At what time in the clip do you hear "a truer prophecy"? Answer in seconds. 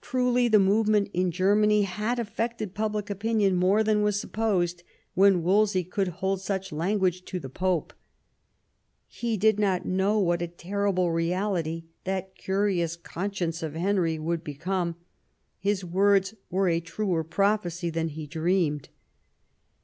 16.68-17.90